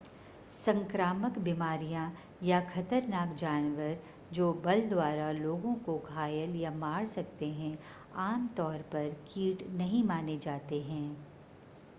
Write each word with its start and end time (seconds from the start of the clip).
संक्रामक 0.49 1.37
बीमारियां 1.39 2.05
या 2.47 2.59
खतरनाक 2.69 3.33
जानवर 3.33 3.97
जो 4.33 4.51
बल 4.65 4.81
द्वारा 4.89 5.31
लोगों 5.31 5.73
को 5.85 5.97
घायल 6.07 6.55
या 6.55 6.71
मार 6.75 7.05
सकते 7.05 7.47
हैं 7.51 7.77
आमतौर 8.23 8.81
पर 8.93 9.09
कीट 9.27 9.67
नहीं 9.73 10.03
माने 10.03 10.37
जाते 10.37 10.81
हैं 10.81 11.05